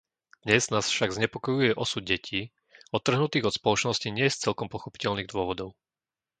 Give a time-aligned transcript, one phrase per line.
[0.43, 2.39] Dnes nás však znepokojuje osud detí
[2.97, 5.69] odtrhnutých od spoločnosti nie z celkom pochopiteľných dôvodov.